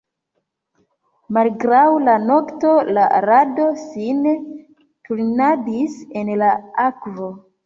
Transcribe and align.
Malgraŭ 1.37 1.81
la 2.05 2.15
nokto 2.23 2.71
la 2.99 3.03
rado 3.27 3.67
sin 3.83 4.25
turnadis 5.11 6.01
en 6.23 6.33
la 6.45 6.51
akvo. 6.89 7.31